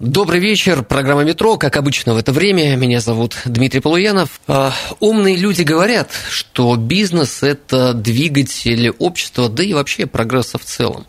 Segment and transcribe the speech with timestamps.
[0.00, 0.82] Добрый вечер.
[0.82, 2.74] Программа «Метро», как обычно в это время.
[2.74, 4.40] Меня зовут Дмитрий Полуянов.
[4.46, 11.06] А, умные люди говорят, что бизнес– это двигатель общества, да и вообще прогресса в целом.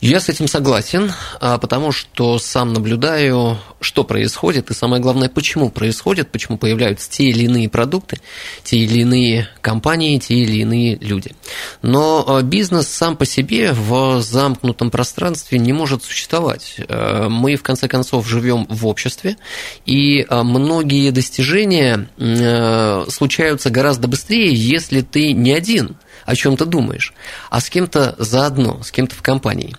[0.00, 5.70] Я с этим согласен, а, потому что сам наблюдаю, что происходит, и самое главное, почему
[5.70, 8.20] происходит, почему появляются те или иные продукты,
[8.62, 11.32] те или иные компании, те или иные люди.
[11.82, 16.76] Но а, бизнес сам по себе в замкнутом пространстве не может существовать.
[16.88, 19.36] А, мы, в конце концов, живем в обществе,
[19.84, 22.08] и многие достижения
[23.08, 25.96] случаются гораздо быстрее, если ты не один–
[26.28, 27.14] о чем ты думаешь,
[27.48, 29.74] а с кем-то заодно, с кем-то в компании.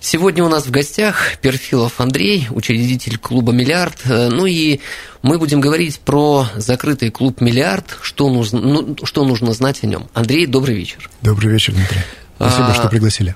[0.00, 3.96] Сегодня у нас в гостях Перфилов Андрей, учредитель клуба «Миллиард».
[4.04, 4.80] Э, ну и
[5.22, 10.10] мы будем говорить про закрытый клуб «Миллиард», что нужно, ну, что нужно знать о нем.
[10.12, 11.08] Андрей, добрый вечер.
[11.22, 12.00] Добрый вечер, Дмитрий.
[12.36, 13.34] Спасибо, а, что пригласили.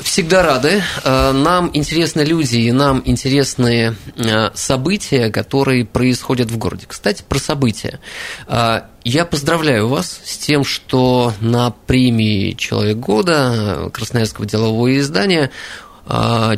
[0.00, 0.82] Всегда рады.
[1.04, 6.86] Э, нам интересны люди и нам интересны э, события, которые происходят в городе.
[6.88, 8.00] Кстати, про события.
[8.48, 15.50] Э, я поздравляю вас с тем, что на премии «Человек года» Красноярского делового издания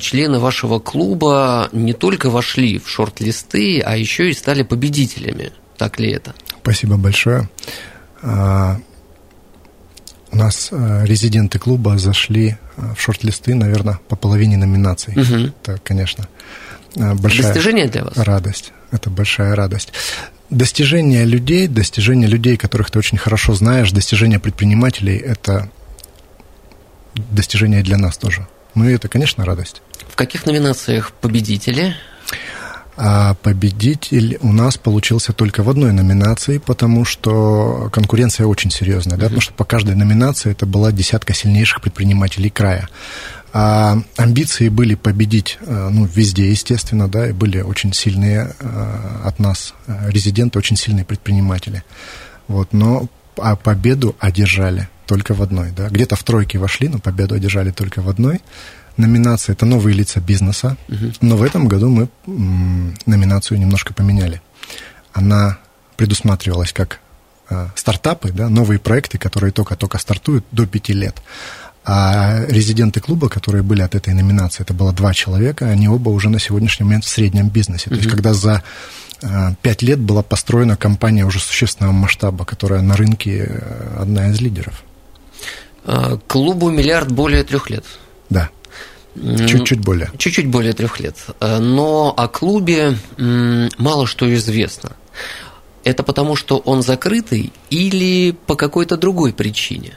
[0.00, 5.52] члены вашего клуба не только вошли в шорт-листы, а еще и стали победителями.
[5.76, 6.34] Так ли это?
[6.62, 7.48] Спасибо большое.
[8.22, 8.26] У
[10.32, 15.14] нас резиденты клуба зашли в шорт-листы, наверное, по половине номинаций.
[15.14, 15.52] Угу.
[15.62, 16.28] Это, конечно,
[16.96, 18.16] э, большая Достижение для вас?
[18.16, 18.72] радость.
[18.90, 19.92] Это большая радость.
[20.50, 25.70] Достижение людей, достижение людей, которых ты очень хорошо знаешь, достижение предпринимателей– это
[27.14, 28.46] достижение для нас тоже.
[28.74, 29.82] Ну и это, конечно, радость.
[30.08, 31.96] В каких номинациях победители?
[32.96, 39.24] А победитель у нас получился только в одной номинации, потому что конкуренция очень серьезная, да,
[39.24, 42.88] потому что по каждой номинации это была десятка сильнейших предпринимателей края.
[43.52, 49.38] А амбиции были победить э, ну, везде, естественно, да, и были очень сильные э, от
[49.38, 51.82] нас э, резиденты, очень сильные предприниматели.
[52.48, 53.08] Вот, но
[53.38, 55.88] а победу одержали только в одной, да.
[55.88, 58.40] Где-то в тройке вошли, но победу одержали только в одной
[58.96, 61.12] номинация это новые лица бизнеса, угу.
[61.20, 62.08] но в этом году мы
[63.06, 64.40] номинацию немножко поменяли.
[65.12, 65.58] Она
[65.96, 67.00] предусматривалась как
[67.50, 71.22] э, стартапы, да, новые проекты, которые только-только стартуют до пяти лет.
[71.88, 76.28] А резиденты клуба, которые были от этой номинации, это было два человека, они оба уже
[76.28, 77.88] на сегодняшний момент в среднем бизнесе.
[77.88, 78.64] То есть, когда за
[79.22, 84.40] э, пять лет была построена компания уже существенного масштаба, которая на рынке э, одна из
[84.40, 84.82] лидеров.
[85.84, 87.84] А, клубу миллиард более трех лет.
[88.28, 88.50] Да.
[89.48, 90.10] Чуть-чуть более.
[90.18, 91.16] Чуть-чуть более трех лет.
[91.40, 92.96] Э, но о клубе
[93.78, 94.92] мало что известно.
[95.84, 99.94] Это потому, что он закрытый или по какой-то другой причине?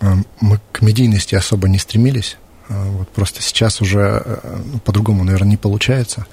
[0.00, 2.36] Э, мы к медийности особо не стремились.
[2.68, 4.40] Э, вот просто сейчас уже
[4.72, 6.26] ну, по-другому, наверное, не получается.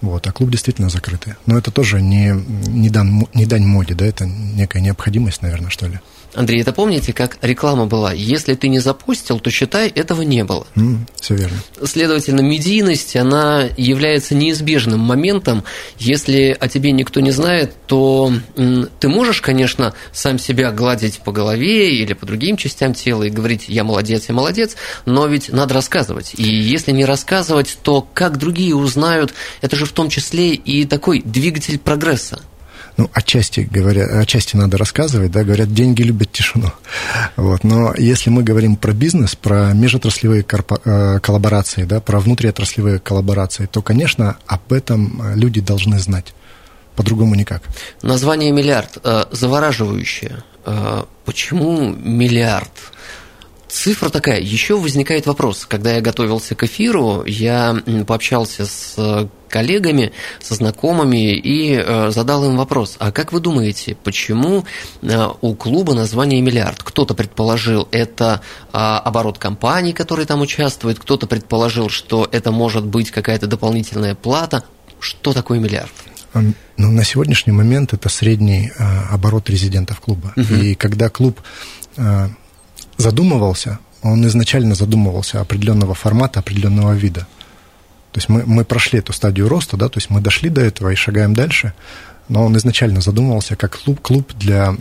[0.00, 1.34] Вот, а клуб действительно закрытый.
[1.44, 2.32] Но это тоже не,
[2.68, 6.00] не, дан, не дань моде, да, это некая необходимость, наверное, что ли.
[6.34, 8.12] Андрей, это помните, как реклама была?
[8.12, 10.66] Если ты не запустил, то считай, этого не было.
[10.76, 11.56] Mm, все верно.
[11.84, 15.64] Следовательно, медийность, она является неизбежным моментом.
[15.98, 18.32] Если о тебе никто не знает, то
[19.00, 23.64] ты можешь, конечно, сам себя гладить по голове или по другим частям тела и говорить
[23.68, 24.76] «я молодец, я молодец»,
[25.06, 26.32] но ведь надо рассказывать.
[26.36, 31.22] И если не рассказывать, то как другие узнают, это же в том числе и такой
[31.22, 32.40] двигатель прогресса
[32.96, 36.70] ну, отчасти, говоря, отчасти надо рассказывать, да, говорят, деньги любят тишину.
[37.36, 37.64] Вот.
[37.64, 43.66] Но если мы говорим про бизнес, про межотраслевые корпо- э, коллаборации, да, про внутриотраслевые коллаборации,
[43.66, 46.34] то, конечно, об этом люди должны знать.
[46.96, 47.62] По-другому никак.
[48.02, 50.42] Название «Миллиард» э, завораживающее.
[50.66, 52.70] Э, почему «Миллиард»?
[53.70, 54.40] Цифра такая.
[54.40, 55.64] Еще возникает вопрос.
[55.64, 57.76] Когда я готовился к эфиру, я
[58.06, 62.96] пообщался с э, коллегами, со знакомыми и э, задал им вопрос.
[62.98, 64.64] А как вы думаете, почему
[65.02, 66.82] э, у клуба название «Миллиард»?
[66.82, 68.40] Кто-то предположил, это
[68.72, 74.64] а, оборот компаний, которые там участвуют, кто-то предположил, что это может быть какая-то дополнительная плата.
[74.98, 75.92] Что такое «Миллиард»?
[76.34, 78.72] Ну, на сегодняшний момент это средний
[79.10, 80.32] оборот резидентов клуба.
[80.36, 80.54] Угу.
[80.54, 81.40] И когда клуб
[83.00, 87.26] задумывался, он изначально задумывался определенного формата, определенного вида.
[88.12, 90.90] То есть мы, мы прошли эту стадию роста, да, то есть мы дошли до этого
[90.90, 91.72] и шагаем дальше.
[92.28, 94.74] но он изначально задумывался как клуб, клуб для,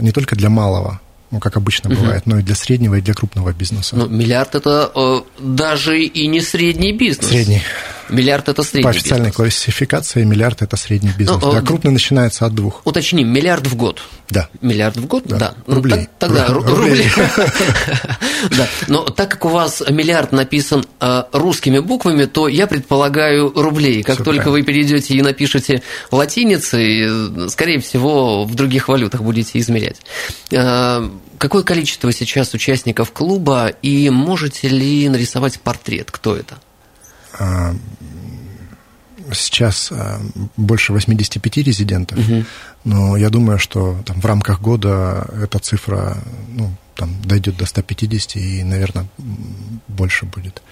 [0.00, 1.00] не только для малого,
[1.30, 2.00] ну, как обычно угу.
[2.00, 3.96] бывает, но и для среднего, и для крупного бизнеса.
[3.96, 7.28] Ну, миллиард– это э, даже и не средний бизнес.
[7.28, 7.62] Средний.
[8.08, 9.36] Миллиард– это средний По официальной бизнес.
[9.36, 11.40] классификации миллиард– это средний бизнес.
[11.42, 12.82] Ну, да, крупный начинается от двух.
[12.84, 14.00] Уточним, миллиард в год.
[14.30, 14.48] Да.
[14.60, 15.38] Миллиард в год, да.
[15.38, 15.54] да.
[15.66, 16.00] Рублей.
[16.00, 17.04] Ну, тогда рубли.
[18.56, 18.68] Да.
[18.86, 24.02] Но так как у вас миллиард написан э, русскими буквами, то я предполагаю рублей.
[24.02, 29.96] Как только вы перейдете и напишете латиницей, скорее всего, в других валютах будете измерять.
[30.50, 31.08] Э,
[31.38, 36.10] какое количество сейчас участников клуба и можете ли нарисовать портрет?
[36.10, 36.58] Кто это?
[37.38, 37.74] А,
[39.32, 40.20] сейчас а,
[40.56, 42.44] больше 85 резидентов, угу.
[42.84, 46.16] но я думаю, что там, в рамках года эта цифра
[46.48, 49.06] ну, там, дойдет до 150 и, наверное,
[49.88, 50.62] больше будет.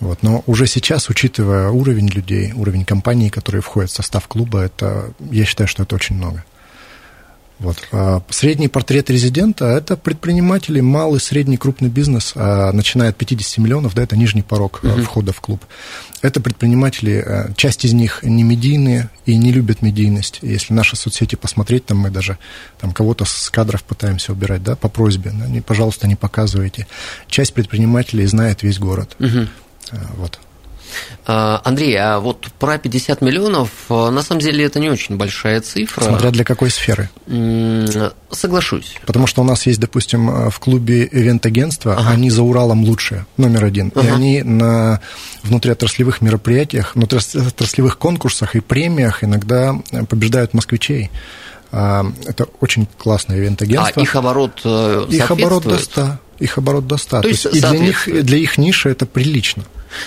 [0.00, 0.22] Вот.
[0.22, 5.44] Но уже сейчас, учитывая уровень людей, уровень компаний, которые входят в состав клуба, это, я
[5.44, 6.44] считаю, что это очень много.
[7.58, 7.76] Вот.
[7.90, 13.94] А средний портрет резидента– это предприниматели, малый, средний, крупный бизнес, а, начиная от 50 миллионов,
[13.94, 15.02] да, это нижний порог угу.
[15.02, 15.64] входа в клуб.
[16.20, 20.38] Это предприниматели, э, часть из них не медийные и не любят медийность.
[20.42, 22.38] Если наши соцсети посмотреть, там мы даже
[22.78, 26.86] там, кого-то с кадров пытаемся убирать, да, по просьбе, да, не, пожалуйста, не показывайте.
[27.28, 29.16] Часть предпринимателей знает весь город.
[29.18, 29.46] Угу.
[30.16, 30.40] Вот.
[31.26, 35.60] А, Андрей, а вот про 50 миллионов, а, на самом деле это не очень большая
[35.60, 36.04] цифра.
[36.04, 37.10] Смотря для какой сферы.
[38.30, 38.94] Соглашусь.
[39.06, 42.10] Потому что у нас есть, допустим, в клубе ивент-агентства, ага.
[42.10, 43.92] они за Уралом лучшие, номер один.
[43.94, 44.06] Ага.
[44.06, 45.00] И они на
[45.42, 49.74] внутриотраслевых мероприятиях, внутриотраслевых конкурсах и премиях иногда
[50.08, 51.10] побеждают москвичей.
[51.72, 54.00] А, это очень классное ивент-агентство.
[54.00, 56.18] А их оборот э, Их оборот до 100.
[56.38, 57.16] Их оборот до 100.
[57.16, 59.64] То То есть и для них, для их ниши это прилично.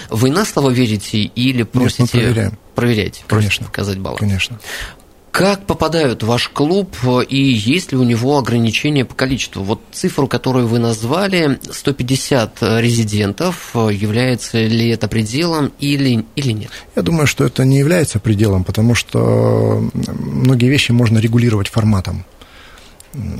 [0.09, 2.03] Вы на слово верите или просите...
[2.03, 2.57] Нет, мы проверяем.
[2.75, 3.65] Проверяете, Конечно.
[3.65, 4.19] показать баланс.
[4.19, 4.59] Конечно.
[5.31, 6.95] Как попадают в ваш клуб
[7.29, 9.63] и есть ли у него ограничения по количеству?
[9.63, 16.71] Вот цифру, которую вы назвали, 150 резидентов, является ли это пределом или, или нет?
[16.95, 22.25] Я думаю, что это не является пределом, потому что многие вещи можно регулировать форматом.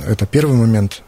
[0.06, 1.02] Это первый момент.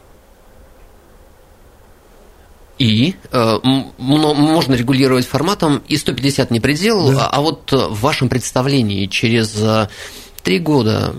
[2.79, 3.57] И э,
[3.97, 7.27] можно регулировать форматом, и 150 не предел, да.
[7.27, 9.89] а, а вот в вашем представлении через э,
[10.41, 11.15] три года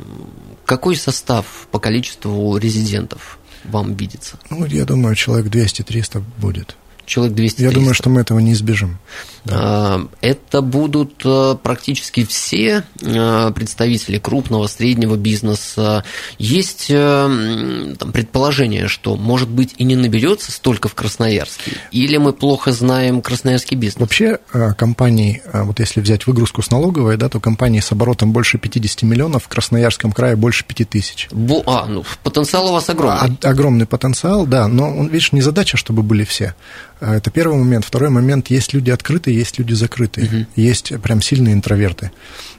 [0.65, 4.39] какой состав по количеству резидентов вам видится?
[4.51, 8.99] Ну, я думаю, человек 200-300 будет человек 200 Я думаю, что мы этого не избежим.
[9.45, 9.55] Да.
[9.57, 16.05] А, это будут э, практически все э, представители крупного, среднего бизнеса.
[16.39, 22.33] Есть э, там, предположение, что, может быть, и не наберется столько в Красноярске, или мы
[22.33, 24.01] плохо знаем красноярский бизнес?
[24.01, 24.39] Вообще
[24.77, 29.45] компании, вот если взять выгрузку с налоговой, да, то компании с оборотом больше 50 миллионов
[29.45, 31.29] в Красноярском крае больше 5 тысяч.
[31.31, 33.37] Бо, а, ну, потенциал у вас огромный.
[33.43, 36.55] А, огромный потенциал, да, но, видишь, не задача, чтобы были все.
[37.01, 37.85] Это первый момент.
[37.85, 40.47] Второй момент, есть люди открытые, есть люди закрытые, угу.
[40.57, 42.11] есть прям сильные интроверты.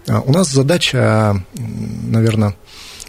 [0.08, 2.56] А, у нас задача, наверное,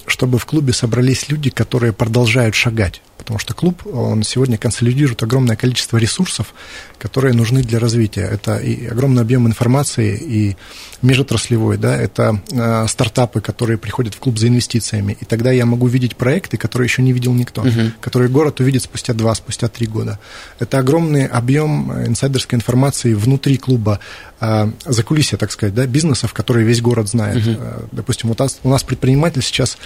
[0.06, 5.56] чтобы в клубе собрались люди, которые продолжают шагать потому что клуб, он сегодня консолидирует огромное
[5.56, 6.54] количество ресурсов,
[6.96, 8.22] которые нужны для развития.
[8.22, 10.56] Это и огромный объем информации, и
[11.02, 15.88] межотраслевой, да, это э, стартапы, которые приходят в клуб за инвестициями, и тогда я могу
[15.88, 17.94] видеть проекты, которые еще не видел никто, uh-huh.
[18.00, 20.20] которые город увидит спустя два, спустя три года.
[20.60, 23.98] Это огромный объем инсайдерской информации внутри клуба,
[24.40, 27.36] э, за кулисья, так сказать, да, бизнесов, которые весь город знает.
[27.36, 27.88] Uh-huh.
[27.92, 29.78] Допустим, у нас, у нас предприниматель сейчас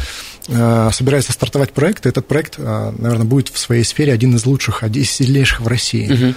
[0.48, 4.82] э, собирается стартовать проект, и этот проект, наверное, будет в своей сфере один из лучших,
[4.82, 6.12] один из сильнейших в России.
[6.12, 6.34] Угу.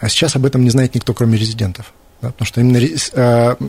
[0.00, 1.92] А сейчас об этом не знает никто, кроме резидентов.
[2.22, 2.78] Да, потому что именно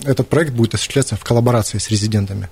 [0.05, 2.49] этот проект будет осуществляться в коллаборации с резидентами.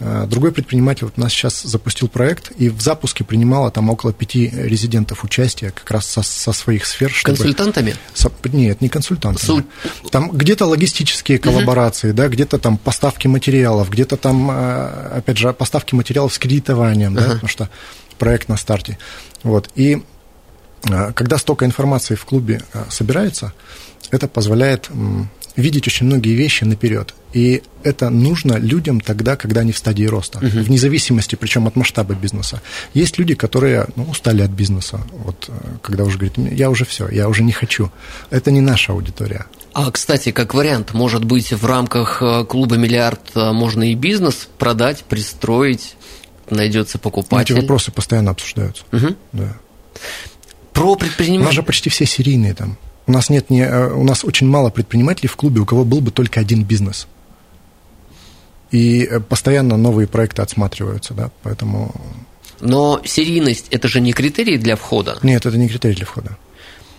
[0.00, 4.12] Э, другой предприниматель вот у нас сейчас запустил проект, и в запуске принимало там около
[4.12, 7.10] пяти резидентов участия как раз со, со своих сфер.
[7.10, 7.36] Чтобы...
[7.36, 7.96] Консультантами?
[8.12, 8.30] Со...
[8.44, 9.44] Нет, не консультантами.
[9.44, 9.64] Су...
[10.10, 12.16] Там где-то логистические коллаборации, угу.
[12.16, 17.20] да, где-то там поставки материалов, где-то там, э, опять же, поставки материалов с кредитованием, угу.
[17.20, 17.68] да, потому что
[18.18, 18.98] проект на старте.
[19.42, 19.70] Вот.
[19.74, 20.00] И а,
[21.14, 23.52] когда столько информации в клубе а, собирается,
[24.10, 24.90] это позволяет
[25.56, 27.14] видеть очень многие вещи наперед.
[27.32, 30.62] И это нужно людям тогда, когда они в стадии роста, uh-huh.
[30.62, 32.60] вне зависимости, причем от масштаба бизнеса.
[32.92, 37.08] Есть люди, которые ну, устали от бизнеса, вот а, когда уже говорят, я уже все,
[37.08, 37.90] я уже не хочу.
[38.30, 39.46] Это не наша аудитория.
[39.72, 45.96] А, кстати, как вариант, может быть, в рамках клуба «Миллиард» можно и бизнес продать, пристроить,
[46.50, 47.54] найдется покупатель.
[47.54, 48.84] Эти вопросы постоянно обсуждаются.
[48.92, 49.16] Угу.
[49.32, 49.56] Да.
[50.74, 51.42] Про предпринимателей.
[51.42, 52.76] У нас же почти все серийные там.
[53.06, 56.00] У нас нет не, э, у нас очень мало предпринимателей в клубе, у кого был
[56.00, 57.06] бы только один бизнес.
[58.70, 61.94] И постоянно новые проекты отсматриваются, да, поэтому...
[62.60, 65.18] Но серийность– это же не критерий для входа?
[65.22, 66.36] Нет, это не критерий для входа.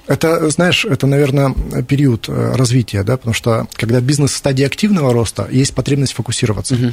[0.08, 1.54] Это, знаешь, это, наверное,
[1.88, 6.76] период э, развития, да, потому что когда бизнес в стадии активного роста, есть потребность фокусироваться.
[6.76, 6.92] Угу.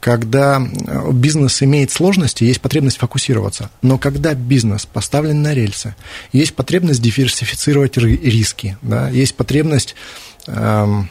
[0.00, 3.70] Когда э, бизнес имеет сложности, есть потребность фокусироваться.
[3.82, 5.96] Но когда бизнес поставлен на рельсы,
[6.32, 9.96] есть потребность диверсифицировать риски, да, есть потребность
[10.46, 11.10] эм,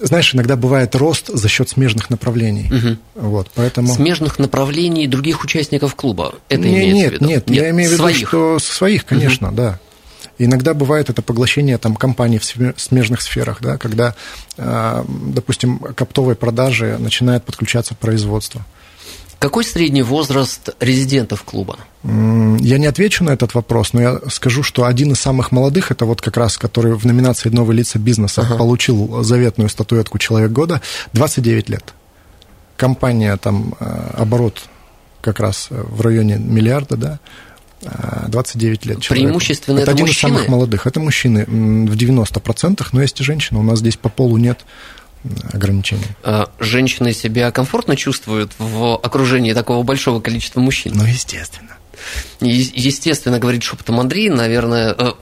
[0.00, 2.70] знаешь, иногда бывает рост за счет смежных направлений.
[2.72, 3.26] Угу.
[3.28, 3.94] Вот, поэтому...
[3.94, 6.34] Смежных направлений других участников клуба.
[6.48, 7.26] Это не, имеется нет, в виду?
[7.26, 8.28] Нет, нет, я имею в виду, своих.
[8.28, 9.56] что своих, конечно, угу.
[9.56, 9.80] да.
[10.38, 12.44] Иногда бывает это поглощение там, компаний в
[12.76, 14.14] смежных сферах, да, когда,
[14.56, 18.64] а, допустим, оптовой продаже начинает подключаться производство.
[19.38, 21.76] Какой средний возраст резидентов клуба?
[22.02, 26.06] Я не отвечу на этот вопрос, но я скажу, что один из самых молодых, это
[26.06, 28.56] вот как раз, который в номинации «Новые лица бизнеса» ага.
[28.56, 30.80] получил заветную статуэтку «Человек года»,
[31.12, 31.92] 29 лет.
[32.76, 34.62] Компания, там, э, оборот
[35.20, 37.20] как раз в районе миллиарда, да,
[38.28, 39.26] 29 лет человеку.
[39.26, 40.30] Преимущественно это, это один мужчины?
[40.30, 40.86] из самых молодых.
[40.86, 43.60] Это мужчины в 90%, но есть и женщины.
[43.60, 44.60] У нас здесь по полу нет
[45.52, 46.06] ограничений.
[46.22, 50.92] А женщины себя комфортно чувствуют в окружении такого большого количества мужчин?
[50.94, 51.76] Ну, естественно.
[52.40, 55.12] Естественно, говорит шепотом Андрей, наверное, э,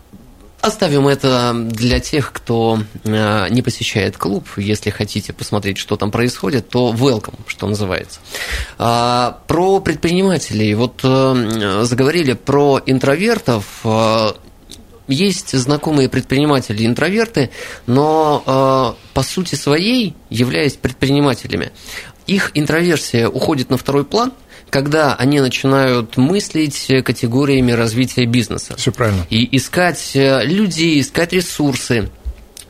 [0.63, 4.47] Оставим это для тех, кто э, не посещает клуб.
[4.57, 8.21] Если хотите посмотреть, что там происходит, то welcome, что называется.
[8.79, 10.75] А, про предпринимателей.
[10.75, 13.85] Вот э, заговорили про интровертов
[15.09, 17.51] есть знакомые предприниматели-интроверты,
[17.87, 21.73] но э, по сути своей, являясь предпринимателями,
[22.27, 24.33] их интроверсия уходит на второй план,
[24.71, 28.75] когда они начинают мыслить категориями развития бизнеса.
[28.77, 29.27] Все правильно.
[29.29, 32.11] И искать э, людей, искать ресурсы,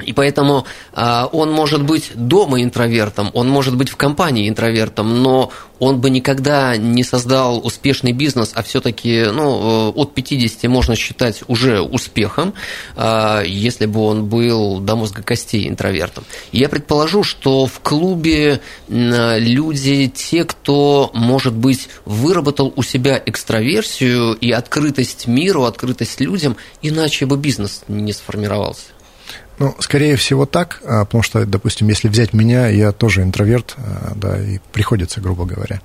[0.05, 5.51] и поэтому э, он может быть дома интровертом, он может быть в компании интровертом, но
[5.83, 11.43] он бы никогда не создал успешный бизнес, а все-таки ну, э, от 50 можно считать
[11.49, 12.55] уже успехом,
[12.95, 16.25] э, если бы он был до мозга костей интровертом.
[16.53, 24.35] я предположу, что в клубе э, люди, те, кто, может быть, выработал у себя экстраверсию
[24.35, 28.92] и открытость миру, открытость людям, иначе бы бизнес не сформировался.
[29.59, 34.13] Ну, скорее всего так, а, потому что, допустим, если взять меня, я тоже интроверт, а,
[34.15, 35.81] да, и приходится, грубо говоря.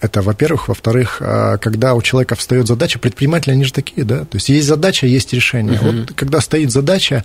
[0.00, 0.68] Это, во-первых.
[0.68, 4.66] Во-вторых, а, когда у человека встает задача, предприниматели, они же такие, да, то есть есть
[4.66, 5.80] задача, есть решение.
[5.80, 5.90] Угу.
[5.90, 7.24] Вот когда стоит задача,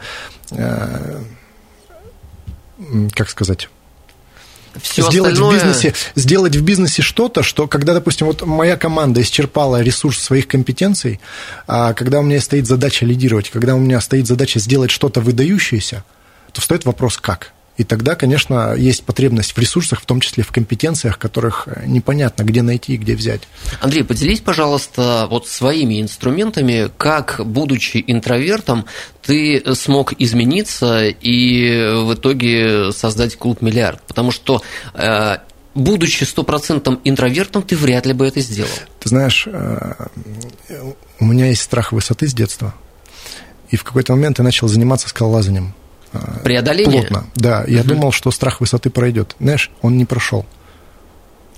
[3.14, 3.70] как сказать,
[4.82, 5.60] все сделать остальное...
[5.60, 10.48] в бизнесе, сделать в бизнесе что-то, что когда, допустим, вот моя команда исчерпала ресурс своих
[10.48, 11.20] компетенций,
[11.68, 16.04] а когда у меня стоит задача лидировать, когда у меня стоит задача сделать что-то выдающееся,
[16.52, 17.54] то встает вопрос как.
[17.82, 22.44] И тогда, конечно, есть потребность в ресурсах, в том числе в компетенциях, которых э, непонятно,
[22.44, 23.42] где найти и где взять.
[23.80, 28.86] Андрей, поделись, пожалуйста, вот своими инструментами, как, будучи интровертом,
[29.24, 34.00] ты смог измениться и в итоге создать клуб «Миллиард».
[34.04, 34.62] Потому что
[34.94, 35.38] э,
[35.74, 38.70] будучи стопроцентным интровертом, ты вряд ли бы это сделал.
[39.00, 39.94] Ты знаешь, э,
[41.20, 42.76] у меня есть страх высоты с детства.
[43.72, 45.74] И в какой-то момент я начал заниматься скалолазанием.
[46.44, 47.04] Преодоление?
[47.04, 47.64] Плотно, да.
[47.68, 47.90] Я угу.
[47.90, 49.36] думал, что страх высоты пройдет.
[49.40, 50.46] Знаешь, он не прошел.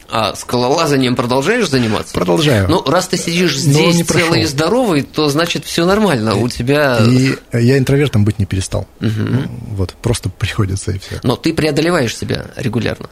[0.09, 2.13] А скалолазанием продолжаешь заниматься?
[2.13, 2.69] Продолжаю.
[2.69, 6.31] Ну, раз ты сидишь здесь не целый и здоровый, то значит все нормально.
[6.31, 6.99] И, у тебя.
[6.99, 8.87] И я интровертом быть не перестал.
[9.01, 9.71] Угу.
[9.71, 11.19] Вот, просто приходится и все.
[11.23, 13.09] Но ты преодолеваешь себя регулярно.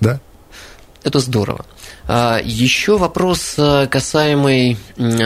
[0.00, 0.20] Да.
[1.04, 1.64] Это здорово.
[2.06, 4.76] А, Еще вопрос э, касаемый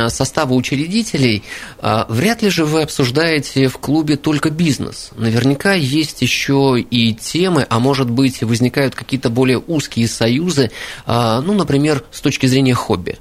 [0.09, 1.43] состава учредителей.
[1.81, 5.11] А, вряд ли же вы обсуждаете в клубе только бизнес.
[5.17, 10.71] Наверняка есть еще и темы, а может быть возникают какие-то более узкие союзы,
[11.05, 13.19] а, ну, например, с точки зрения хобби.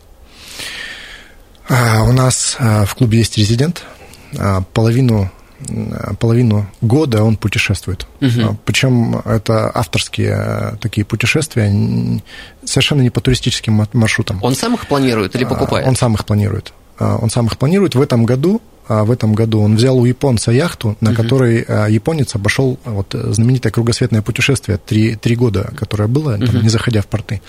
[1.67, 3.83] У нас в клубе есть резидент.
[4.73, 5.31] Половину
[6.19, 8.07] половину года он путешествует.
[8.21, 8.57] Угу.
[8.65, 11.71] Причем это авторские э, такие путешествия,
[12.63, 14.39] совершенно не по туристическим маршрутам.
[14.43, 15.87] Он сам их планирует или а, покупает?
[15.87, 16.73] Он сам их планирует.
[16.99, 17.95] А, он сам их планирует.
[17.95, 21.21] В этом году а в этом году он взял у японца яхту, на угу.
[21.21, 26.45] которой а, японец обошел вот знаменитое кругосветное путешествие три, три года, которое было, угу.
[26.45, 27.41] там, не заходя в порты.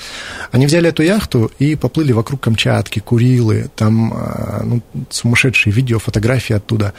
[0.51, 6.55] Они взяли эту яхту и поплыли вокруг Камчатки, Курилы, там а, ну, сумасшедшие видео, фотографии
[6.55, 6.95] оттуда.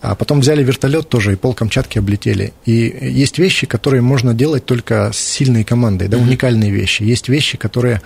[0.00, 2.52] А потом взяли вертолет тоже и пол Камчатки облетели.
[2.64, 6.26] И есть вещи, которые можно делать только с сильной командой, да, угу.
[6.26, 7.02] уникальные вещи.
[7.02, 8.00] Есть вещи, которые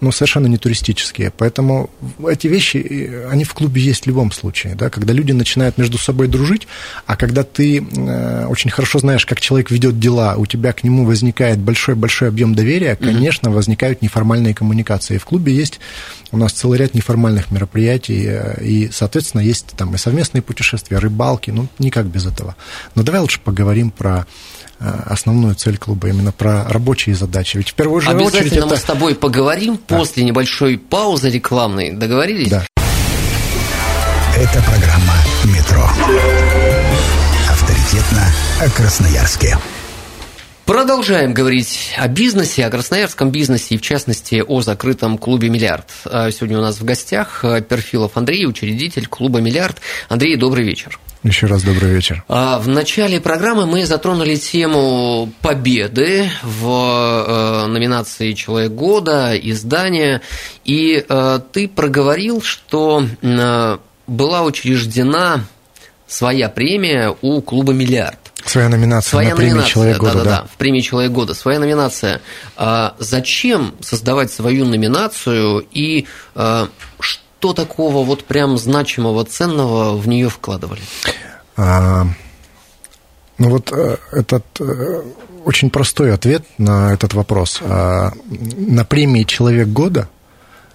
[0.00, 1.32] но совершенно не туристические.
[1.36, 1.90] Поэтому
[2.26, 4.74] эти вещи, они в клубе есть в любом случае.
[4.74, 4.90] Да?
[4.90, 6.66] Когда люди начинают между собой дружить,
[7.06, 11.04] а когда ты э, очень хорошо знаешь, как человек ведет дела, у тебя к нему
[11.04, 13.54] возникает большой-большой объем доверия, конечно, mm-hmm.
[13.54, 15.16] возникают неформальные коммуникации.
[15.16, 15.80] И в клубе есть
[16.32, 21.50] у нас целый ряд неформальных мероприятий, э, и, соответственно, есть там и совместные путешествия, рыбалки,
[21.50, 22.56] ну, никак без этого.
[22.94, 24.26] Но давай лучше поговорим про
[24.80, 27.58] основную цель клуба, именно про рабочие задачи.
[27.58, 28.66] Ведь в первую же Обязательно очередь это...
[28.66, 29.98] мы с тобой поговорим да.
[29.98, 31.92] после небольшой паузы рекламной.
[31.92, 32.48] Договорились?
[32.48, 32.66] Да.
[34.36, 35.86] Это программа «Метро».
[37.50, 39.58] Авторитетно о Красноярске.
[40.64, 45.86] Продолжаем говорить о бизнесе, о красноярском бизнесе и, в частности, о закрытом клубе «Миллиард».
[46.04, 49.78] А сегодня у нас в гостях Перфилов Андрей, учредитель клуба «Миллиард».
[50.08, 51.00] Андрей, добрый вечер.
[51.22, 52.24] Еще раз добрый вечер.
[52.28, 60.22] А, в начале программы мы затронули тему победы в э, номинации «Человек года», издания,
[60.64, 65.44] и э, ты проговорил, что э, была учреждена
[66.06, 68.18] своя премия у клуба «Миллиард».
[68.46, 71.34] Своя номинация Своя на премии номинация, «Человек года», да, да, да, в премии «Человек года».
[71.34, 72.22] Своя номинация.
[72.56, 80.28] А зачем создавать свою номинацию и что что такого вот прям значимого, ценного в нее
[80.28, 80.82] вкладывали?
[81.56, 82.04] А,
[83.38, 85.02] ну вот э, этот э,
[85.46, 87.60] очень простой ответ на этот вопрос.
[87.62, 90.10] А, на премии «Человек года»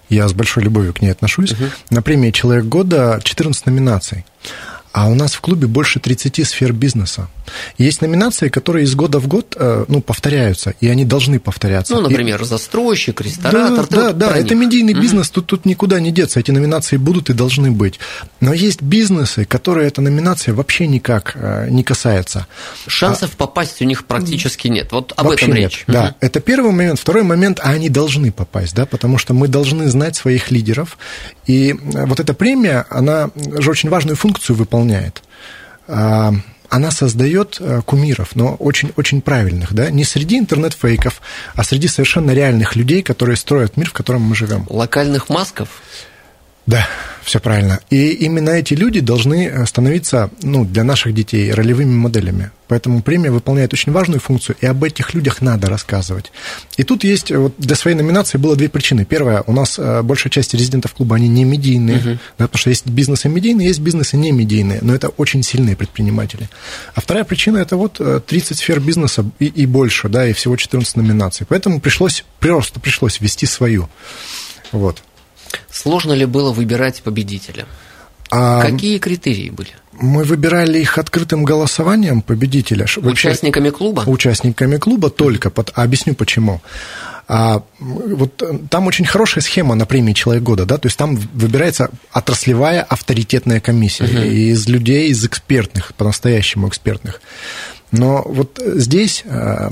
[0.10, 1.51] я с большой любовью к ней отношусь.
[1.51, 1.65] Угу.
[1.91, 4.25] На премии «Человек года» 14 номинаций.
[4.95, 7.27] А у нас в клубе больше 30 сфер бизнеса.
[7.77, 11.93] Есть номинации, которые из года в год э, ну, повторяются, и они должны повторяться.
[11.93, 12.45] Ну, например, и...
[12.45, 13.87] застройщик, ресторатор.
[13.89, 15.01] Да, да, да это медийный угу.
[15.01, 16.39] бизнес, тут, тут никуда не деться.
[16.39, 17.99] Эти номинации будут и должны быть.
[18.39, 22.47] Но есть бизнесы, которые эта номинация вообще никак э, не касается.
[22.87, 23.37] Шансов а...
[23.37, 24.93] попасть у них практически нет.
[24.93, 25.83] Вот об вообще этом речь.
[25.87, 26.15] Нет, да, угу.
[26.21, 26.99] это первый момент.
[27.01, 30.97] Второй момент, а они должны попасть, да, потому что мы должны знать своих лидеров.
[31.47, 35.23] И э, вот эта премия, она же очень важную функцию выполняет выполняет.
[35.87, 36.33] А,
[36.69, 41.21] она создает э, кумиров, но очень-очень правильных, да, не среди интернет-фейков,
[41.55, 44.65] а среди совершенно реальных людей, которые строят мир, в котором мы живем.
[44.69, 45.69] Локальных масков?
[46.65, 46.88] Да,
[47.24, 47.79] все правильно.
[47.91, 52.51] И именно эти люди должны становиться ну, для наших детей ролевыми моделями.
[52.68, 56.31] Поэтому премия выполняет очень важную функцию, и об этих людях надо рассказывать.
[56.77, 59.05] И тут есть, вот для своей номинации было две причины.
[59.05, 62.18] Первая, у нас э, большая часть резидентов клуба, они не медийные, uh-huh.
[62.39, 66.50] да, потому что есть бизнесы медийные, есть бизнесы не медийные, но это очень сильные предприниматели.
[66.96, 70.55] А вторая причина, это вот 30 э, сфер бизнеса и, и больше, да, и всего
[70.55, 71.46] 14 номинаций.
[71.48, 73.87] Поэтому пришлось, просто пришлось ввести свою.
[74.72, 75.03] Вот.
[75.70, 77.65] Сложно ли было выбирать победителя?
[78.31, 79.70] А Какие критерии были?
[79.94, 82.85] Мы выбирали их открытым голосованием победителя.
[82.98, 84.03] Участниками клуба?
[84.07, 85.50] Участниками клуба только.
[85.50, 85.72] Под...
[85.75, 86.61] Объясню почему.
[87.27, 91.89] А, вот там очень хорошая схема на премии «Человек года», да, то есть там выбирается
[92.11, 94.22] отраслевая авторитетная комиссия угу.
[94.22, 97.22] из людей, из экспертных, по-настоящему экспертных.
[97.98, 99.70] Но вот здесь э,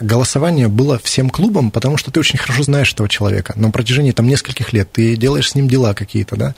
[0.00, 3.52] голосование было всем клубом, потому что ты очень хорошо знаешь этого человека.
[3.56, 6.54] На протяжении там нескольких лет ты делаешь с ним дела какие-то, да.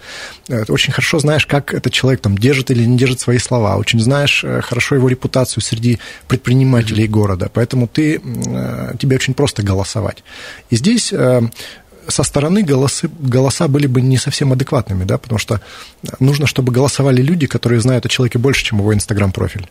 [0.47, 3.77] Ты очень хорошо знаешь, как этот человек там держит или не держит свои слова.
[3.77, 7.51] Очень знаешь э, хорошо его репутацию среди предпринимателей города.
[7.53, 10.25] Поэтому ты, э, тебе очень просто голосовать.
[10.71, 11.13] И здесь
[12.09, 15.61] со стороны голосы, голоса были бы не совсем адекватными, да, потому что
[16.21, 19.69] нужно, чтобы голосовали люди, которые знают о человеке больше, чем его инстаграм-профиль.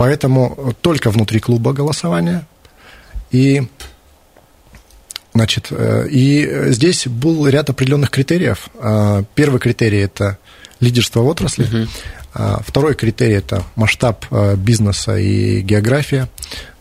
[0.00, 2.46] Поэтому только внутри клуба голосование.
[3.30, 3.68] И,
[5.34, 8.70] значит, э, и здесь был ряд определенных критериев.
[8.78, 10.38] А, первый критерий– это
[10.80, 11.66] лидерство в отрасли.
[11.66, 12.62] Uh-huh.
[12.66, 16.30] Второй критерий– это масштаб э, бизнеса и география.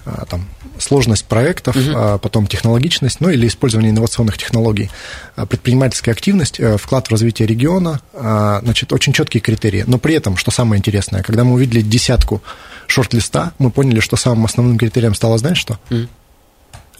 [0.09, 0.45] А, там,
[0.79, 2.19] сложность проектов, угу.
[2.19, 4.89] потом технологичность, ну или использование инновационных технологий,
[5.35, 9.83] предпринимательская активность, э, вклад в развитие региона, значит, очень четкие критерии.
[9.85, 12.41] Но при этом, что самое интересное, когда мы увидели десятку
[12.87, 15.77] шорт-листа, мы поняли, что самым основным критерием стало, знаешь что?
[15.89, 16.07] Mm.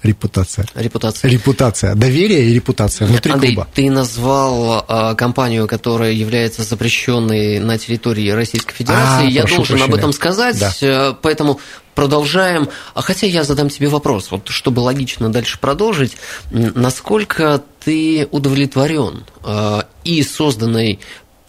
[0.04, 0.66] Репутация.
[0.76, 1.30] Репутация.
[1.30, 1.96] Репутация.
[1.96, 3.68] Доверие и репутация внутри Андрей, клуба.
[3.74, 9.28] ты назвал э, компанию, которая является запрещенной на территории Российской Федерации.
[9.28, 9.84] А, я должен прощения.
[9.84, 10.72] об этом сказать, да.
[10.82, 11.60] Э, поэтому
[12.00, 12.70] продолжаем.
[12.94, 16.16] А хотя я задам тебе вопрос, вот чтобы логично дальше продолжить,
[16.50, 21.02] насколько ты удовлетворен э, и созданной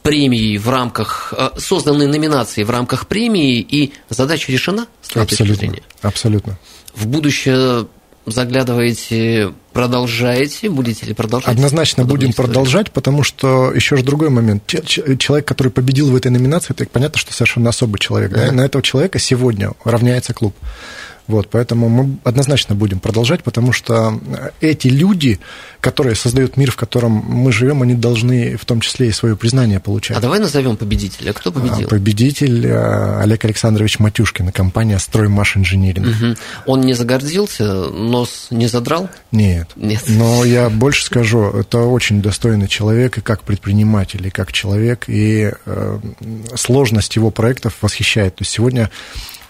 [0.02, 5.54] премией в рамках, э, созданной номинации в рамках премии, и задача решена с твоей абсолютно,
[5.54, 5.82] точки зрения?
[6.02, 6.58] Абсолютно.
[6.96, 7.86] В будущее
[8.26, 11.48] заглядываете, продолжаете, будете ли продолжать?
[11.48, 12.52] Однозначно будем историю?
[12.52, 14.66] продолжать, потому что еще же другой момент.
[14.66, 18.32] Человек, который победил в этой номинации, это понятно, что совершенно особый человек.
[18.32, 18.52] Да?
[18.52, 20.54] На этого человека сегодня равняется клуб.
[21.30, 24.20] Вот, поэтому мы однозначно будем продолжать, потому что
[24.60, 25.38] эти люди,
[25.80, 29.78] которые создают мир, в котором мы живем, они должны в том числе и свое признание
[29.78, 30.16] получать.
[30.16, 31.32] А давай назовем победителя.
[31.32, 31.88] Кто победил?
[31.88, 36.08] Победитель э, Олег Александрович Матюшкин, компания «Строймаш Инжиниринг».
[36.08, 36.36] Угу.
[36.66, 39.08] Он не загордился, нос не задрал?
[39.30, 39.68] Нет.
[39.76, 40.02] Нет.
[40.08, 45.52] Но я больше скажу, это очень достойный человек и как предприниматель, и как человек, и
[45.64, 45.98] э,
[46.56, 48.34] сложность его проектов восхищает.
[48.34, 48.90] То есть сегодня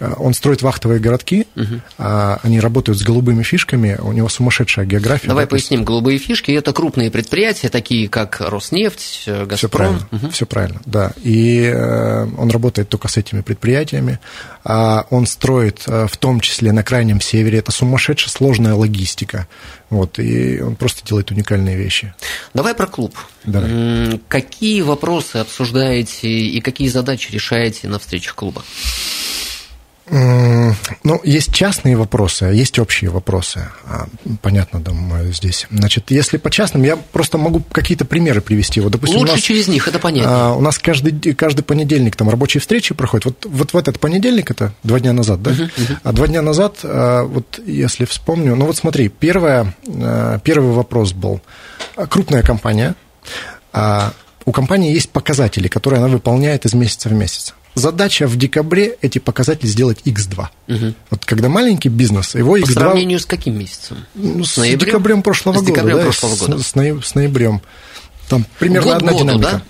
[0.01, 1.81] он строит вахтовые городки, угу.
[1.99, 5.29] они работают с голубыми фишками, у него сумасшедшая география.
[5.29, 9.57] Давай да, поясним, голубые фишки– это крупные предприятия, такие как Роснефть, Газпром.
[9.57, 10.31] Все правильно, угу.
[10.31, 11.13] все правильно, да.
[11.23, 14.19] И э, он работает только с этими предприятиями,
[14.65, 19.47] а он строит в том числе на Крайнем Севере, это сумасшедшая сложная логистика,
[19.91, 22.15] вот, и он просто делает уникальные вещи.
[22.55, 23.17] Давай про клуб.
[23.45, 24.21] Давай.
[24.29, 28.63] Какие вопросы обсуждаете и какие задачи решаете на встречах клуба?
[30.11, 33.69] Ну, есть частные вопросы, а есть общие вопросы.
[33.87, 34.07] А,
[34.43, 35.67] понятно, думаю, здесь.
[35.71, 38.81] Значит, если по частным, я просто могу какие-то примеры привести.
[38.81, 40.51] Вот, допустим, Лучше нас, через них, это понятно.
[40.51, 43.25] А, у нас каждый, каждый понедельник там рабочие встречи проходят.
[43.27, 45.53] Вот, вот в этот понедельник, это два дня назад, да?
[45.53, 45.97] Uh-huh, uh-huh.
[46.03, 49.75] А два дня назад, а, вот если вспомню, ну вот смотри, первое,
[50.45, 51.41] первый вопрос был.
[52.09, 52.95] Крупная компания,
[53.73, 59.19] у компании есть показатели, которые она выполняет из месяца в месяц задача в декабре эти
[59.19, 60.47] показатели сделать x2.
[60.69, 60.95] Угу.
[61.11, 62.67] Вот когда маленький бизнес, его x2...
[62.67, 63.99] По сравнению с каким месяцем?
[64.15, 65.73] Ну, с, с декабрем прошлого с года.
[65.73, 66.59] Декабрем да, прошлого года.
[66.59, 67.63] С, с, с ноябрем.
[68.29, 69.51] Там примерно Год одна году, динамика.
[69.51, 69.63] Да?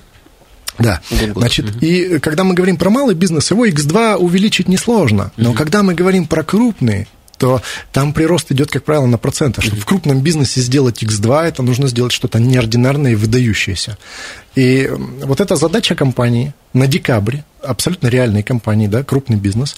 [0.79, 1.03] Да,
[1.35, 1.79] значит, угу.
[1.81, 5.59] и когда мы говорим про малый бизнес, его x2 увеличить несложно, но угу.
[5.59, 7.07] когда мы говорим про крупный,
[7.41, 9.63] то там прирост идет, как правило, на проценты.
[9.63, 13.97] Чтобы в крупном бизнесе сделать X2, это нужно сделать что-то неординарное и выдающееся.
[14.55, 14.91] И
[15.25, 19.77] вот эта задача компании на декабре, абсолютно реальной компании, да, крупный бизнес,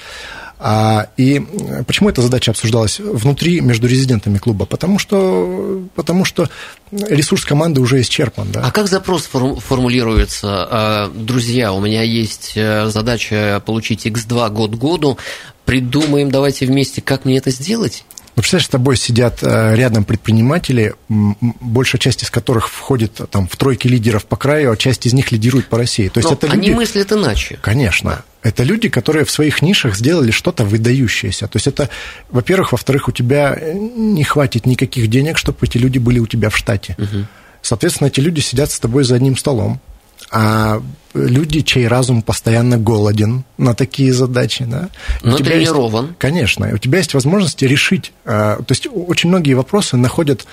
[1.17, 1.43] и
[1.87, 4.65] почему эта задача обсуждалась внутри между резидентами клуба?
[4.65, 6.49] Потому что, потому что
[6.93, 8.53] ресурс команды уже исчерпан.
[8.53, 8.63] Да?
[8.65, 10.49] А как запрос формулируется?
[10.71, 15.19] А, друзья, у меня есть э, задача получить X2 год году.
[15.65, 18.05] Придумаем, давайте вместе, как мне это сделать?
[18.35, 23.57] Ну, представляешь, с тобой сидят э, рядом предприниматели, большая часть из которых входит там, в
[23.57, 26.09] тройки лидеров по краю, а часть из них лидирует по России.
[26.09, 26.77] То есть Но это они люди...
[26.77, 27.59] мыслят иначе.
[27.61, 28.11] Конечно.
[28.11, 28.49] Да.
[28.49, 31.47] Это люди, которые в своих нишах сделали что-то выдающееся.
[31.47, 31.91] То есть это,
[32.31, 36.57] во-первых, во-вторых, у тебя не хватит никаких денег, чтобы эти люди были у тебя в
[36.57, 36.97] штате.
[36.99, 37.27] Угу.
[37.61, 39.81] Соответственно, эти люди сидят с тобой за одним столом
[40.31, 40.83] а
[41.15, 44.89] люди, чей разум постоянно голоден на такие задачи, да,
[45.23, 46.07] Но тренирован.
[46.07, 50.47] Есть, конечно, у тебя есть возможность решить, а, то есть очень многие вопросы находят,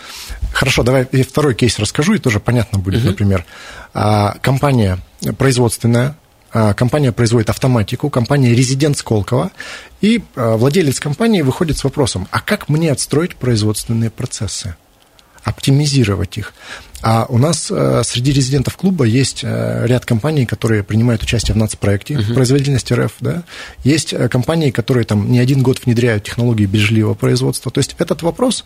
[0.53, 3.09] хорошо, давай я второй кейс расскажу, и тоже понятно будет, угу.
[3.09, 3.45] например,
[3.93, 4.99] а, компания
[5.37, 6.17] производственная,
[6.51, 9.51] а, компания производит автоматику, компания резидент Сколково,
[10.01, 14.75] и владелец компании выходит с вопросом, а как мне отстроить производственные процессы?
[15.43, 16.53] оптимизировать их.
[17.01, 21.57] А у нас э, среди резидентов клуба есть э, ряд компаний, которые принимают участие в
[21.57, 22.33] нацпроекте uh-huh.
[22.33, 23.13] производительности РФ.
[23.21, 23.43] Да?
[23.83, 27.71] Есть э, компании, которые там не один год внедряют технологии безжильевого производства.
[27.71, 28.65] То есть этот вопрос,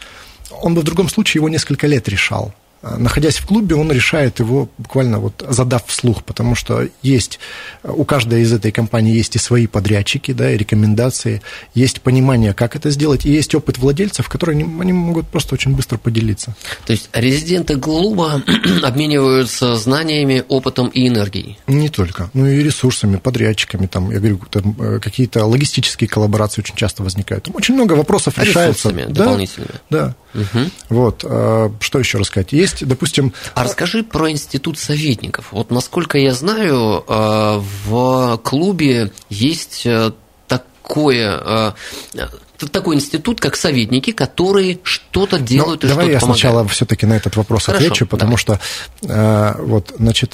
[0.62, 4.70] он бы в другом случае его несколько лет решал находясь в клубе, он решает его
[4.78, 7.40] буквально вот задав вслух, потому что есть
[7.84, 11.42] у каждой из этой компании есть и свои подрядчики, да, и рекомендации,
[11.74, 15.76] есть понимание, как это сделать, и есть опыт владельцев, которые они, они могут просто очень
[15.76, 16.56] быстро поделиться.
[16.86, 18.44] То есть резиденты клуба
[18.84, 21.58] обмениваются знаниями, опытом и энергией?
[21.68, 26.76] Не только, ну и ресурсами, подрядчиками, там, я говорю, там, э, какие-то логистические коллаборации очень
[26.76, 27.46] часто возникают.
[27.46, 28.92] Там очень много вопросов а решается.
[28.92, 29.74] Да, дополнительными.
[29.90, 30.16] Да.
[30.34, 30.60] Угу.
[30.90, 31.24] Вот.
[31.26, 32.54] А, что еще рассказать?
[32.54, 33.34] Есть есть, допустим...
[33.56, 35.48] А расскажи про институт советников.
[35.52, 40.12] Вот насколько я знаю, э, в клубе есть э,
[40.48, 41.74] такое
[42.18, 42.28] э,
[42.72, 47.06] такой институт, как советники, которые что-то ну, делают ну, и давай что-то я сначала все-таки
[47.06, 48.60] на этот вопрос Хорошо, отвечу, потому давай.
[49.02, 50.34] что вот, значит,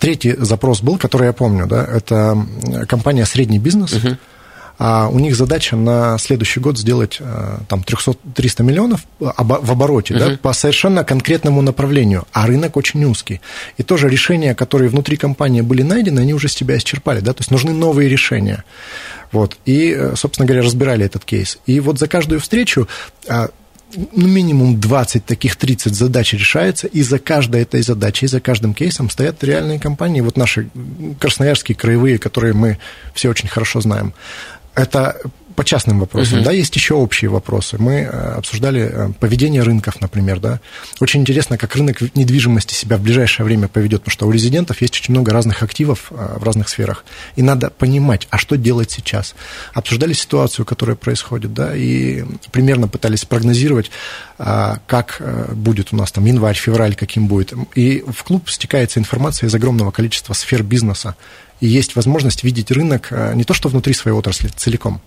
[0.00, 2.36] третий запрос был, который я помню, да, это
[2.88, 4.16] компания «Средний бизнес», угу
[4.78, 10.14] а у них задача на следующий год сделать э, там 300, 300 миллионов в обороте
[10.14, 10.24] угу.
[10.24, 13.40] да, по совершенно конкретному направлению, а рынок очень узкий.
[13.76, 17.50] И тоже решения, которые внутри компании были найдены, они уже себя исчерпали, да, то есть
[17.50, 18.64] нужны новые решения.
[19.32, 21.58] Вот, и, э, собственно говоря, разбирали этот кейс.
[21.66, 22.86] И вот за каждую встречу
[23.94, 29.08] ну, минимум 20 таких 30 задач решается, и за каждой этой задачей, за каждым кейсом
[29.08, 30.68] стоят реальные компании, вот наши
[31.18, 32.78] красноярские краевые, которые мы
[33.14, 34.12] все очень хорошо знаем
[34.78, 35.20] это
[35.58, 36.44] по частным вопросам, uh-huh.
[36.44, 37.78] да, есть еще общие вопросы.
[37.80, 40.60] Мы обсуждали поведение рынков, например, да.
[41.00, 44.94] Очень интересно, как рынок недвижимости себя в ближайшее время поведет, потому что у резидентов есть
[44.94, 49.34] очень много разных активов в разных сферах, и надо понимать, а что делать сейчас.
[49.74, 53.90] Обсуждали ситуацию, которая происходит, да, и примерно пытались прогнозировать,
[54.36, 55.20] как
[55.54, 57.52] будет у нас там январь, февраль, каким будет.
[57.74, 61.16] И в клуб стекается информация из огромного количества сфер бизнеса,
[61.58, 65.00] и есть возможность видеть рынок э, не то что внутри своей отрасли, целиком.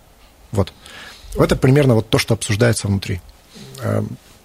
[0.51, 0.73] Вот.
[1.37, 3.21] Это примерно вот то, что обсуждается внутри.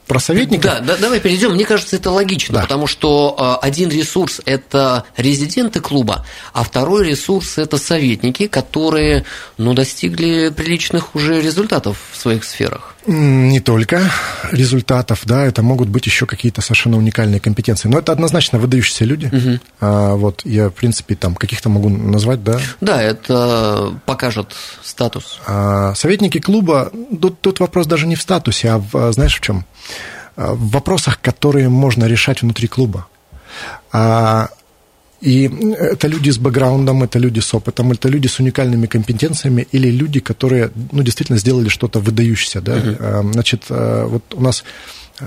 [0.07, 0.63] Про советников.
[0.63, 1.53] Да, да, давай перейдем.
[1.53, 2.63] Мне кажется, это логично, да.
[2.63, 9.25] потому что э, один ресурс это резиденты клуба, а второй ресурс это советники, которые
[9.59, 12.95] ну, достигли приличных уже результатов в своих сферах.
[13.07, 14.01] Не только
[14.51, 17.89] результатов, да, это могут быть еще какие-то совершенно уникальные компетенции.
[17.89, 19.27] Но это однозначно выдающиеся люди.
[19.27, 19.61] Угу.
[19.81, 22.61] А, вот я, в принципе, там каких-то могу назвать, да.
[22.81, 25.41] Да, это покажет статус.
[25.47, 26.91] А, советники клуба,
[27.21, 29.65] тут, тут вопрос даже не в статусе, а в, знаешь в чем?
[30.37, 33.07] А, в вопросах, которые можно решать внутри клуба.
[33.93, 34.51] А,
[35.21, 39.89] и это люди с бэкграундом, это люди с опытом, это люди с уникальными компетенциями или
[39.91, 42.61] люди, которые ну, действительно сделали что-то выдающееся.
[42.61, 42.77] Да?
[42.77, 43.33] Uh-huh.
[43.33, 44.63] Значит, э, вот у нас
[45.19, 45.27] э,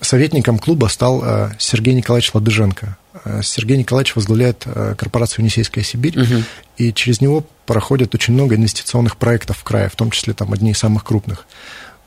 [0.00, 2.96] советником клуба стал Сергей Николаевич Ладыженко.
[3.42, 6.44] Сергей Николаевич возглавляет корпорацию «Енисейская Сибирь», uh-huh.
[6.76, 10.70] и через него проходит очень много инвестиционных проектов в крае, в том числе там одни
[10.70, 11.46] из самых крупных.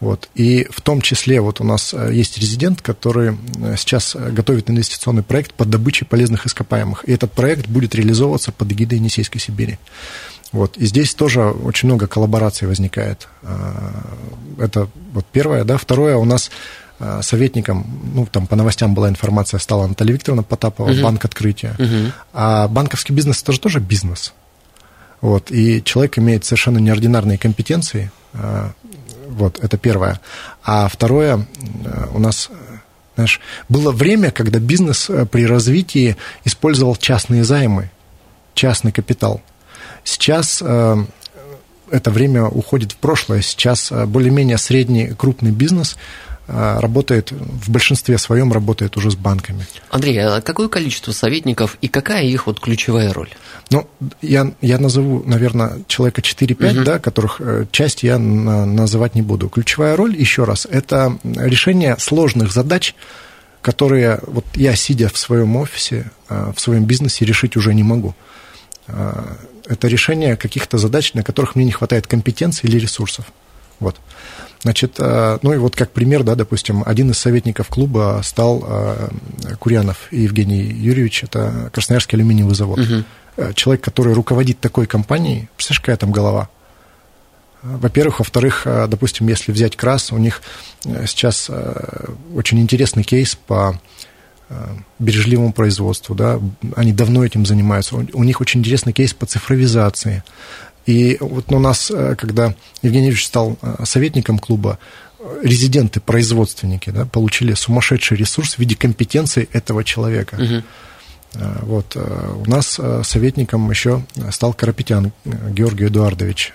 [0.01, 0.29] Вот.
[0.35, 5.23] И в том числе вот у нас э, есть резидент, который э, сейчас готовит инвестиционный
[5.23, 7.05] проект по добыче полезных ископаемых.
[7.07, 9.79] И этот проект будет реализовываться под эгидой Енисейской Сибири.
[10.51, 10.77] Вот.
[10.77, 13.29] И здесь тоже очень много коллабораций возникает.
[13.43, 13.91] Э,
[14.59, 15.63] это вот первое.
[15.63, 15.77] Да?
[15.77, 16.51] Второе, у нас
[17.21, 21.01] советником, ну, там по новостям была информация, стала Наталья Викторовна Потапова, угу.
[21.01, 21.75] банк открытия.
[21.77, 22.11] Угу.
[22.31, 24.33] А банковский бизнес это же тоже бизнес.
[25.19, 25.51] Вот.
[25.51, 28.11] И человек имеет совершенно неординарные компетенции,
[29.27, 30.19] вот, это первое.
[30.63, 31.45] А второе,
[31.85, 32.49] э, у нас
[33.15, 37.89] знаешь, было время, когда бизнес э, при развитии использовал частные займы,
[38.53, 39.41] частный капитал.
[40.03, 41.05] Сейчас э,
[41.91, 43.41] это время уходит в прошлое.
[43.41, 45.97] Сейчас более-менее средний крупный бизнес
[46.47, 49.65] работает, в большинстве своем работает уже с банками.
[49.89, 53.29] Андрей, а какое количество советников и какая их вот ключевая роль?
[53.71, 53.87] Ну,
[54.21, 56.83] я, я назову, наверное, человека 4-5, угу.
[56.83, 59.49] да, которых э, часть я называть не буду.
[59.49, 62.95] Ключевая роль, еще раз, это решение сложных задач,
[63.61, 68.13] которые вот я, сидя в своем офисе, э, в своем бизнесе, решить уже не могу.
[68.87, 69.35] Э,
[69.67, 73.25] это решение каких-то задач, на которых мне не хватает компетенции или ресурсов.
[73.79, 73.99] Вот.
[74.65, 79.09] Значит, э, ну и вот как пример, да, допустим, один из советников клуба стал э,
[79.59, 82.79] Курянов Евгений Юрьевич, это Красноярский алюминиевый завод.
[82.79, 83.53] Угу.
[83.53, 86.49] Человек, который руководит такой компанией, представляешь, какая там голова?
[87.61, 90.41] Во-первых, во-вторых, допустим, если взять КРАС, у них
[90.83, 91.51] сейчас
[92.33, 93.79] очень интересный кейс по
[94.97, 96.39] бережливому производству, да,
[96.75, 97.97] они давно этим занимаются.
[97.97, 100.23] У них очень интересный кейс по цифровизации.
[100.85, 104.79] И вот у нас, э, когда Евгений Юрьевич стал э, советником клуба,
[105.41, 110.35] резиденты, производственники, да, получили сумасшедший ресурс в виде компетенции этого человека.
[110.35, 110.63] Угу.
[111.63, 111.97] Вот.
[111.97, 116.53] У нас советником еще стал Карапетян Георгий Эдуардович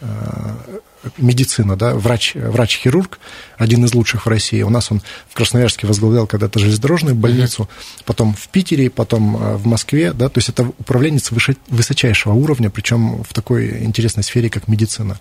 [1.16, 3.18] медицина, да, врач, врач-хирург,
[3.56, 4.62] один из лучших в России.
[4.62, 8.02] У нас он в Красноярске возглавлял когда-то железнодорожную больницу, mm-hmm.
[8.04, 11.30] потом в Питере, потом э, в Москве, да, то есть это управленец
[11.68, 15.18] высочайшего уровня, причем в такой интересной сфере, как медицина.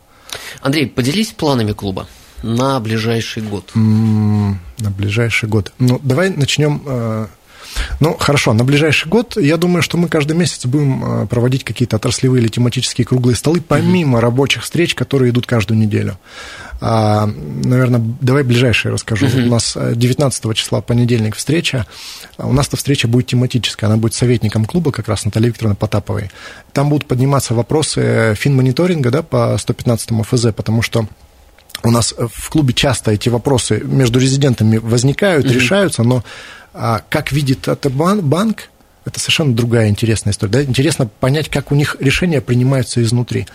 [0.62, 2.08] Андрей, поделись планами клуба
[2.44, 3.72] на ближайший год.
[3.74, 5.74] на ближайший год.
[5.80, 7.28] Ну, давай начнем э,
[8.00, 11.98] ну, хорошо, на ближайший год, я думаю, что мы каждый месяц будем э, проводить какие-то
[11.98, 14.22] отраслевые или тематические круглые столы, помимо угу.
[14.22, 16.18] рабочих встреч, которые идут каждую неделю.
[16.82, 19.28] А, наверное, давай ближайшие расскажу.
[19.28, 19.38] Угу.
[19.38, 21.86] У нас 19 э, числа, понедельник, встреча.
[22.38, 26.32] У нас эта встреча будет тематическая, она будет советником клуба, как раз Натальей Викторовной Потаповой.
[26.72, 31.08] Там будут подниматься вопросы финмониторинга да, по 115 ФЗ, потому что
[31.84, 35.54] у нас в клубе часто эти вопросы между резидентами возникают, угу.
[35.54, 36.24] решаются, но
[36.74, 38.70] а как видит это банк,
[39.10, 40.52] это совершенно другая интересная история.
[40.52, 40.64] Да?
[40.64, 43.48] Интересно понять, как у них решения принимаются изнутри.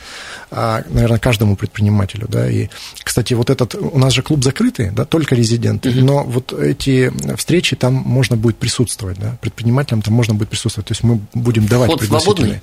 [0.51, 2.27] А, наверное, каждому предпринимателю.
[2.29, 2.49] Да?
[2.51, 2.69] И,
[3.03, 6.01] кстати, вот этот, у нас же клуб закрытый, да, только резиденты, угу.
[6.01, 9.37] но вот эти встречи там можно будет присутствовать, да?
[9.41, 10.89] предпринимателям там можно будет присутствовать.
[10.89, 12.61] То есть мы будем давать Вход свободный?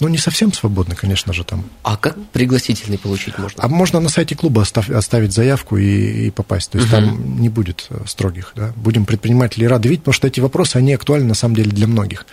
[0.00, 1.64] Ну, не совсем свободный, конечно же, там.
[1.82, 3.62] А как пригласительный получить можно?
[3.62, 6.70] А можно на сайте клуба оставь, оставить заявку и, и попасть.
[6.70, 6.96] То есть угу.
[6.96, 8.52] там не будет э, строгих.
[8.54, 8.72] Да?
[8.76, 12.26] Будем предприниматели рады видеть, потому что эти вопросы, они актуальны на самом деле для многих.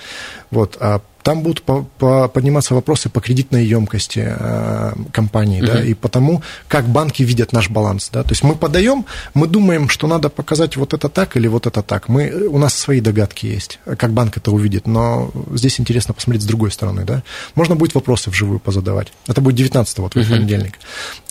[0.51, 0.77] Вот.
[0.79, 5.71] А там будут по, по, подниматься вопросы по кредитной емкости э, компании, угу.
[5.71, 9.89] да, и потому, как банки видят наш баланс, да, то есть мы подаем, мы думаем,
[9.89, 13.47] что надо показать вот это так или вот это так, мы, у нас свои догадки
[13.47, 17.23] есть, как банк это увидит, но здесь интересно посмотреть с другой стороны, да,
[17.55, 20.25] можно будет вопросы вживую позадавать, это будет 19 вот, угу.
[20.29, 20.73] понедельник.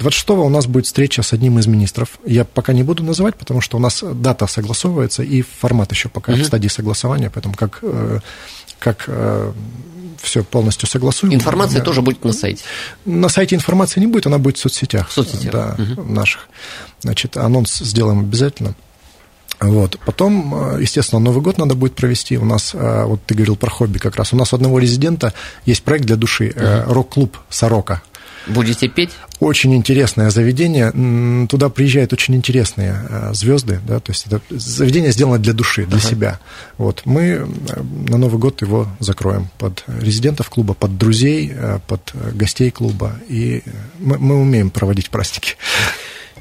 [0.00, 3.60] 26 у нас будет встреча с одним из министров, я пока не буду называть, потому
[3.60, 6.42] что у нас дата согласовывается и формат еще пока угу.
[6.42, 8.18] в стадии согласования, поэтому как э,
[8.84, 9.52] как э,
[10.20, 11.34] все полностью согласуем.
[11.34, 11.84] Информация да.
[11.84, 12.62] тоже будет на сайте?
[13.06, 15.08] На сайте информации не будет, она будет в соцсетях.
[15.08, 15.52] В соцсетях.
[15.52, 16.02] Да, угу.
[16.02, 16.48] наших.
[17.00, 18.74] Значит, анонс сделаем обязательно.
[19.60, 19.98] Вот.
[20.04, 22.36] Потом, э, естественно, Новый год надо будет провести.
[22.36, 24.34] У нас, э, вот ты говорил про хобби как раз.
[24.34, 25.32] У нас у одного резидента
[25.64, 26.92] есть проект для души, угу.
[26.92, 28.02] рок-клуб «Сорока».
[28.46, 29.10] Будете петь?
[29.40, 31.46] Очень интересное заведение.
[31.46, 35.98] Туда приезжают очень интересные э, звезды, да, то есть это заведение сделано для души, для
[35.98, 36.08] ага.
[36.08, 36.40] себя.
[36.78, 37.46] Вот мы э,
[38.08, 43.62] на Новый год его закроем под резидентов клуба, под друзей, э, под гостей клуба, и
[43.98, 45.56] мы, мы умеем проводить праздники.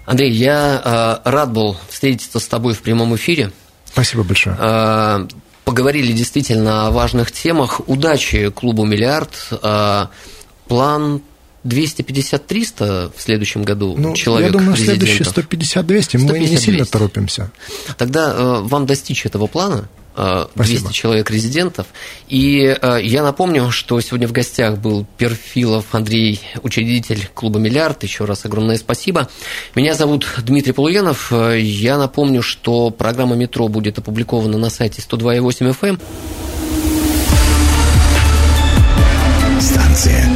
[0.06, 3.52] Андрей, я э, рад был встретиться с тобой в прямом эфире.
[3.86, 4.58] Спасибо большое.
[4.60, 5.28] Э,
[5.64, 7.82] поговорили действительно о важных темах.
[7.88, 9.32] Удачи клубу «Миллиард».
[9.62, 10.08] Э,
[10.68, 11.22] план
[11.64, 17.52] 250-300 в следующем году ну, человек Я думаю, следующие 150-200, мы не сильно торопимся.
[17.98, 20.94] Тогда э, вам достичь этого плана, 200 э, Спасибо.
[20.94, 21.88] человек резидентов.
[22.28, 28.04] И э, я напомню, что сегодня в гостях был Перфилов Андрей, учредитель клуба «Миллиард».
[28.04, 29.30] Еще раз огромное спасибо.
[29.76, 31.32] Меня зовут Дмитрий Полуянов.
[31.32, 36.00] Я напомню, что программа «Метро» будет опубликована на сайте 102.8 FM.
[39.62, 40.36] Станция